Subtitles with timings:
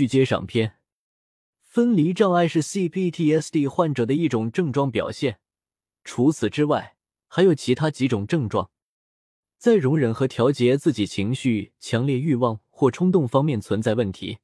[0.00, 0.76] 续接上篇。
[1.60, 5.40] 分离障碍是 CPTSD 患者的一种症状表现，
[6.04, 6.96] 除此之外，
[7.28, 8.70] 还有其他几种症状，
[9.58, 14.38] 在容忍和调节自己情绪、强烈欲望或冲动方面存在问题，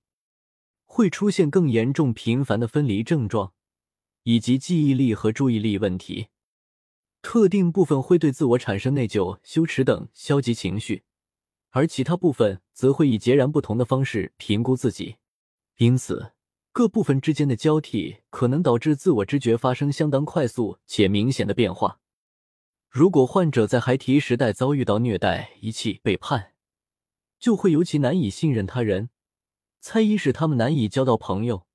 [0.85, 3.55] 会出现更严重、频繁的分离症状，
[4.25, 6.27] 以及记忆力和注意力问题。
[7.23, 11.05] 特定部分会对自我产生内疚、羞耻等消极情绪，
[11.71, 15.17] 而其他部分则会以截然不同的方式评估自己。
[15.79, 16.33] 因此，
[16.73, 22.01] 各部分之间的交替可能导致自我知觉发生相当快速且明显的变化。
[22.89, 26.55] 如果患者在孩提时代遭遇到虐待、遗弃、背叛，
[27.39, 29.11] 就会尤其难以信任他人，
[29.81, 31.67] 猜疑使他们难以交到朋友，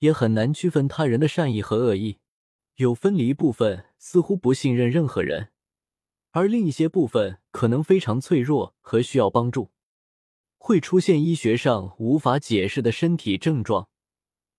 [0.00, 2.18] 也很难区分他人的善意和恶意。
[2.76, 5.50] 有分离部分似乎不信任任何人，
[6.32, 9.70] 而另一些部分可能非常脆弱和需要帮助，
[10.66, 13.88] 会出现医学上无法解释的身体症状，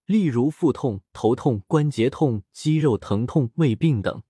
[0.06, 4.23] 例如腹痛、头痛、关节痛、肌肉疼痛、胃病等。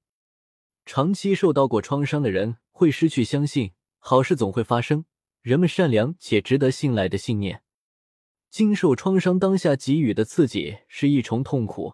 [0.87, 5.05] 长期受到过创伤的人会失去相信好事总会发生、
[5.43, 7.61] 人们善良且值得信赖的信念。
[8.49, 11.93] 经受创伤当下给予的刺激是一重痛苦。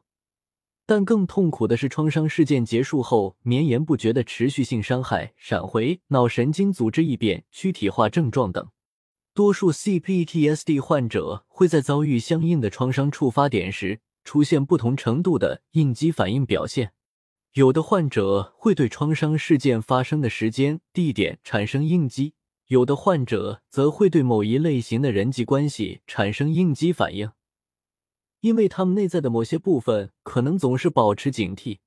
[0.85, 8.69] 但更痛苦的是，创伤事件结束后绵延不绝的持续性伤害、闪回、脑神经组织异变、躯体化症状等。
[9.35, 16.93] 多数 CPTSD 患者会在遭遇相应的创伤触发点时，出现不同程度的应激反应表现。
[17.53, 22.35] 有的患者会对创伤事件发生的时间、地点产生应激，
[22.67, 27.31] 有的患者则会对某一类型的人际关系产生应激反应。
[28.41, 31.79] 因为他们内在的某些部分可能总是保持警惕，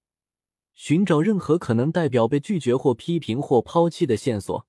[0.74, 4.67] 寻找任何可能代表被拒绝或批评或抛弃的线索。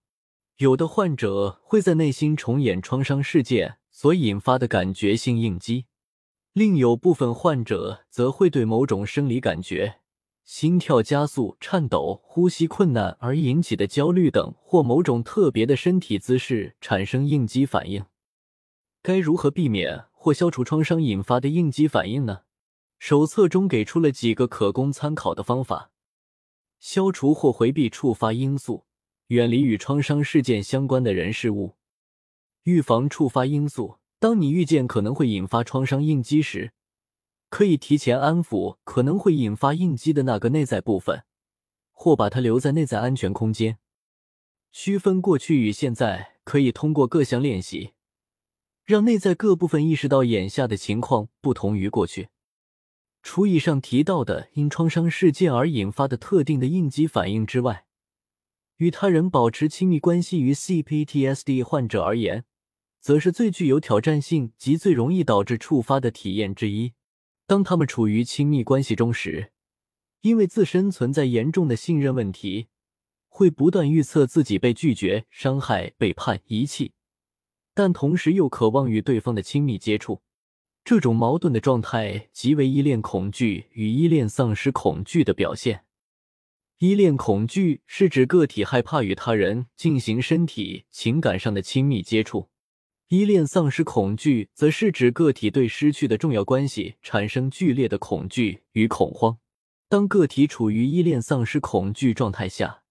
[0.58, 5.86] 有的患者会在内心重演创伤事件所引发的感觉性应激，
[6.54, 10.00] 另有部分患者则会对某种生理感觉、
[10.44, 18.06] 心跳加速、颤抖、呼吸困难而引起的焦虑等，或某种特别的身体姿势产生应激反应。
[19.04, 20.06] 该如何避免？
[20.12, 22.42] 或消除创伤引发的应激反应呢？
[22.98, 25.92] 手册中给出了几个可供参考的方法：
[26.80, 28.87] 消除或回避触发因素，
[29.28, 31.76] 远离与创伤事件相关的人事物；
[32.64, 33.98] 预防触发因素。
[34.20, 36.74] 当你遇见可能会引发创伤应激时，
[37.50, 41.24] 可以提前安抚可能会引发应激的那个内在部分，
[41.92, 43.78] 或把它留在内在安全空间。
[44.72, 47.94] 区分过去与现在，可以通过各项练习。
[48.86, 52.30] 让内在各部分意识到眼下的情况不同于过去。
[53.22, 57.87] 除以上提到的因创伤事件而引发的特定的应激反应之外，
[58.78, 62.46] 与他人保持亲密关系，于 CPTSD 患者而言，
[63.00, 66.94] 则是最具有挑战性及最容易导致触发的体验之一。
[67.48, 69.52] 当他们处于亲密关系中时，
[70.22, 72.68] 因为自身存在严重的信任问题，
[73.28, 76.94] 会不断预测自己被拒绝、伤害、背叛、遗弃。
[77.74, 80.22] 但同时又渴望与对方的亲密接触，
[80.84, 85.86] 这种矛盾的状态极为依恋恐惧与依恋丧失恐惧的表现。
[86.80, 92.50] 依恋恐惧是指个体害怕与他人进行身体、情感上的亲密接触；
[93.08, 99.40] 依恋丧失恐惧则是指个体对失去的重要关系产生剧烈的恐惧与恐慌。
[99.90, 102.84] 当个体处于依恋丧失恐惧状态下，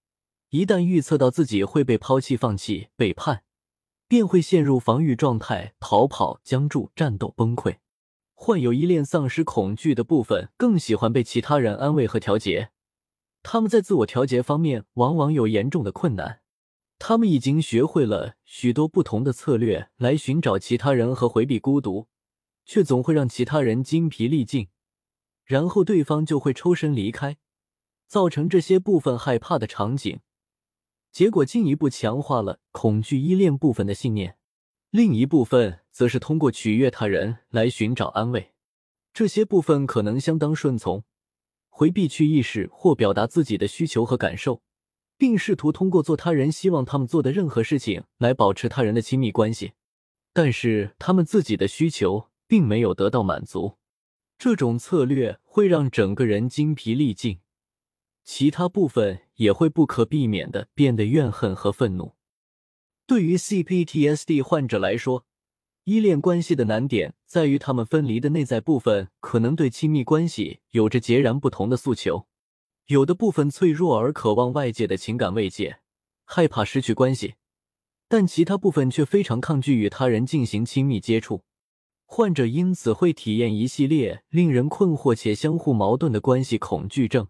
[0.49, 3.43] 一旦预测到自己会被抛弃、放弃、背叛。
[4.09, 7.75] 便会陷入防御状态，逃跑、僵住、战斗、崩溃。
[8.33, 12.69] 患有依恋丧失恐惧的部分更喜欢被其他人安慰和调节，
[13.49, 16.41] 他们在自我调节方面往往有严重的困难。
[16.99, 22.09] 他们已经学会了许多不同的策略来寻找其他人和回避孤独，
[22.65, 24.67] 却总会让其他人精疲力尽，
[25.45, 27.37] 然后对方就会抽身离开，
[28.05, 30.19] 造成这些部分害怕的场景。
[31.13, 34.37] 结果进一步强化了恐惧依恋部分的信念，
[34.89, 38.51] 另一部分则是通过取悦他人来寻找安慰。
[39.13, 41.05] 这些部分可能相当顺从，
[41.77, 44.63] 回避去意识或表达自己的需求和感受，
[45.15, 49.73] 并试图通过做他人希望他们做的任何事情来保持他人的亲密关系。
[50.33, 53.77] 但是他们自己的需求并没有得到满足，
[54.39, 57.41] 这种策略会让整个人精疲力尽。
[58.23, 62.15] 其他部分也会不可避免的变得怨恨和愤怒。
[63.05, 65.27] 对于 CPTSD 患者来说，
[65.89, 72.27] 依恋关系的难点在于他们分离的内在部分可能对亲密关系有着截然不同的诉求。
[72.87, 75.79] 有的部分脆弱而渴望外界的情感慰藉，
[76.25, 77.35] 害怕失去关系；
[78.09, 81.43] 但其他部分却非常抗拒与他人进行亲密接触。
[82.05, 87.29] 患者因此会体验一系列令人困惑且相互矛盾的关系恐惧症，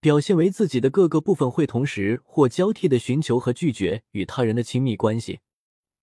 [0.00, 5.40] 表现为自己的各个部分会同时或交替的寻求和拒绝与他人的亲密关系。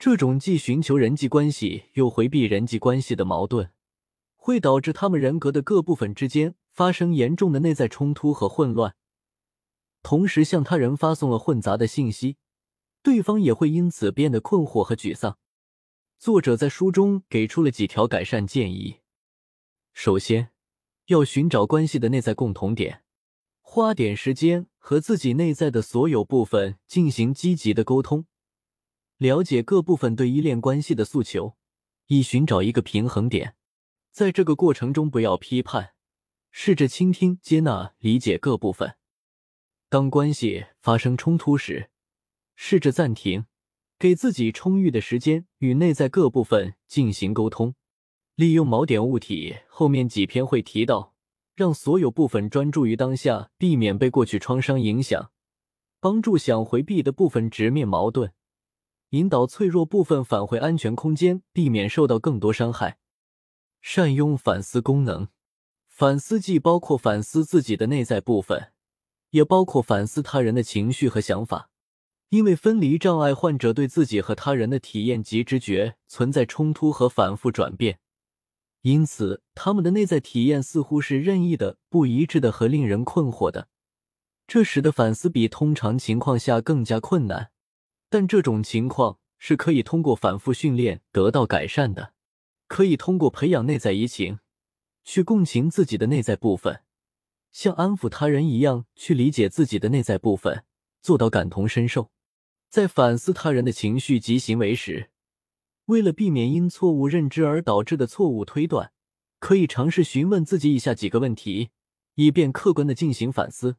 [0.05, 3.71] 这种既寻求人际关系又回避人际关系的矛盾，
[4.35, 8.97] 会导致他们人格的各部分之间发生严重的内在冲突和混乱，
[10.01, 12.35] 同时向他人发送了混杂的信息，
[13.01, 15.37] 对方也会因此变得困惑和沮丧。
[16.19, 18.97] 作者在书中给出了几条改善建议：
[19.93, 20.49] 首先，
[21.05, 23.03] 要寻找关系的内在共同点，
[23.61, 28.25] 花点时间和自己内在的所有部分进行积极的沟通，
[29.17, 31.55] 了解各部分对依恋关系的诉求，
[32.07, 33.55] 以寻找一个平衡点。
[34.11, 35.93] 在这个过程中，不要批判，
[36.51, 38.95] 试着倾听、接纳、理解各部分。
[39.89, 41.89] 当关系发生冲突时，
[42.55, 43.45] 试着暂停。
[43.99, 47.73] 给自己充裕的时间与内在各部分进行沟通，
[48.35, 49.55] 利用锚点物体。
[49.69, 51.13] 后面几篇会提到，
[51.55, 55.31] 让所有部分专注于当下，避免被过去创伤影响，
[56.01, 58.33] 帮助想回避的部分直面矛盾，
[59.13, 62.97] 引导脆弱部分返回安全空间，避免受到更多伤害。
[63.79, 65.27] 善用反思功能，
[65.87, 68.71] 反思既包括反思自己的内在部分，
[69.29, 71.69] 也包括反思他人的情绪和想法。
[72.29, 77.99] 因为分离障碍患者对自己和他人的体验及知觉存在冲突和反复转变，
[78.81, 83.67] 因此他们的内在体验似乎是任意的、不一致的和令人困惑的。
[84.47, 87.51] 这使得反思比通常情况下更加困难。
[88.13, 92.13] 但这种情况是可以通过反复训练得到改善的，
[92.67, 94.37] 可以通过培养内在移情，
[95.03, 96.81] 去共情自己的内在部分，
[97.51, 100.63] 像安抚他人一样去理解自己的内在部分，
[101.01, 102.11] 做到感同身受。
[102.69, 105.09] 在反思他人的情绪及行为时，
[105.85, 108.91] 为了避免因错误认知而导致的错误推断，
[109.39, 111.71] 可以尝试询问自己以下几个问题，
[112.13, 113.77] 以便客观的进行反思：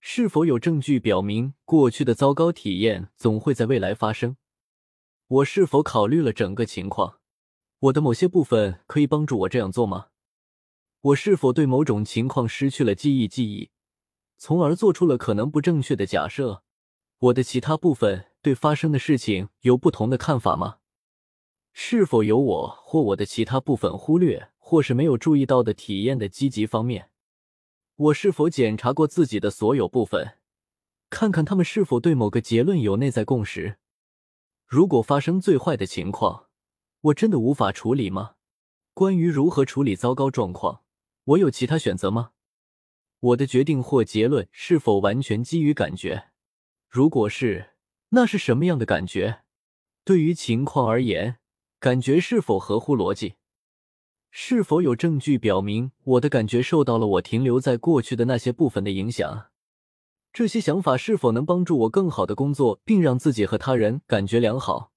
[0.00, 4.36] 是否有证据表明过去的糟糕体验总会在未来发生？
[5.26, 7.18] 我是否考虑了整个情况？
[7.80, 10.06] 我的某些部分可以帮助我这样做吗？
[11.00, 13.70] 我是否对某种情况失去了记忆记忆，
[14.36, 16.62] 从而做出了可能不正确的假设？
[17.18, 20.78] 我的其他部分对发生的事情有不同的看法吗？
[21.72, 27.10] 是否有我或我的其他部分忽略或是没有注意到的体验的积极方面？
[27.98, 30.36] 我是否检查过自己的所有部分，
[31.10, 33.78] 看看他们是否对某个结论有内在共识？
[34.68, 36.46] 如果发生最坏的情况，
[37.00, 38.36] 我真的无法处理吗？
[38.94, 40.84] 关于如何处理糟糕状况，
[41.24, 42.30] 我有其他选择吗？
[43.18, 46.28] 我的决定或结论是否完全基于感觉？
[46.88, 47.70] 如果是，
[48.10, 49.40] 那是什么样的感觉？
[50.04, 51.38] 对于情况而言，
[51.80, 53.34] 感觉是否合乎逻辑？
[54.30, 59.50] 是否有证据表明我的感觉受到了我停留在过去的那些部分的影响？
[60.32, 64.92] 这些想法是否能帮助我更好的工作，并让自己和他人感觉良好？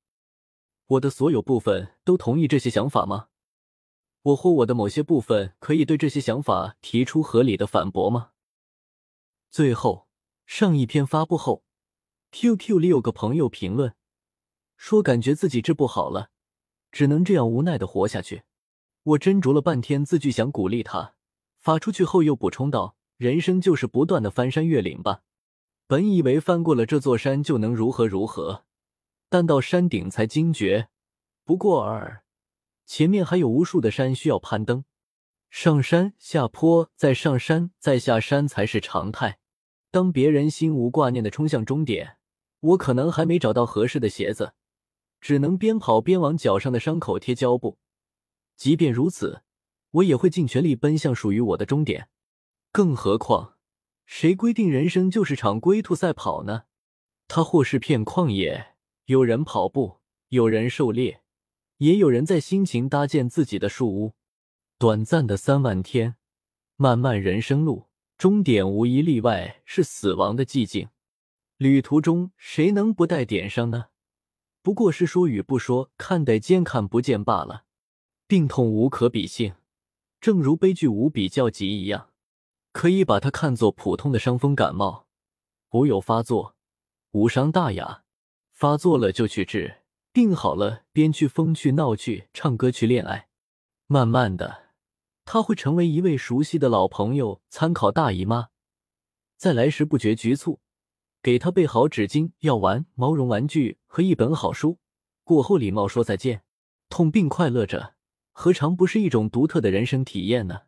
[0.87, 3.29] 我的所有部分都同意这些想法吗？
[4.23, 8.31] 我或我的某些部分可以对这些想法提出合理的反驳吗？
[9.49, 10.07] 最后，
[10.45, 11.63] 上一篇发布后。
[12.33, 13.95] QQ 里有个朋友评论
[14.77, 16.29] 说，感觉自己治不好了，
[16.91, 18.43] 只能这样无奈的活下去。
[19.03, 21.15] 我斟酌了半天字句，想鼓励他，
[21.60, 25.22] 发出去后又补充道：“人生就是不断的翻山越岭吧。
[25.88, 28.65] 本以为翻过了这座山就能如何如何，
[29.29, 30.89] 但到山顶才惊觉，
[31.43, 32.24] 不过尔尔，
[32.86, 34.86] 前面还有无数的山需要攀登，
[35.50, 39.39] 上山下坡，再上山再下山才是常态。
[39.89, 42.17] 当别人心无挂念的冲向终点。”
[42.62, 44.53] 我可能还没找到合适的鞋子，
[45.20, 47.79] 只能边跑边往脚上的伤口贴胶布。
[48.55, 49.43] 即便如此，
[49.91, 52.10] 我也会尽全力奔向属于我的终点。
[52.72, 53.58] 更何况，
[54.05, 56.63] 谁规定人生就是场龟兔赛跑呢？
[57.27, 61.22] 它或是片旷野，有人跑步，有人狩猎，
[61.77, 64.13] 也有人在辛勤搭建自己的树屋。
[64.77, 66.15] 短暂的三万天，
[66.75, 70.89] 漫漫人生路，终点无一例外是死亡的寂静。
[71.58, 73.88] 旅途中谁能不带点伤呢？
[74.63, 77.65] 不过是说与不说，看得见看不见罢了。
[78.31, 79.55] 病痛无可比性，
[80.21, 82.11] 正如悲剧无比较级一样，
[82.71, 85.05] 可以把它看作普通的伤风感冒，
[85.71, 86.55] 无有发作，
[87.11, 88.05] 无伤大雅。
[88.53, 89.81] 发作了就去治，
[90.13, 93.27] 病好了边去疯去闹去唱歌去恋爱。
[93.88, 94.69] 慢慢的，
[95.25, 98.47] 他会成为一位熟悉的老朋友，参考大姨妈，
[99.35, 100.61] 在来时不觉局促。
[101.21, 104.79] 给他备好纸巾、药丸、毛绒玩具和一本好书，
[105.25, 106.43] 过后礼貌说再见。
[106.88, 107.95] 痛并快乐着，
[108.43, 110.62] 何尝不是一种独特的人生体验呢？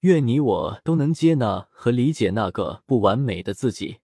[0.00, 4.00] 愿你我都能接纳和理解那个不完美的自己。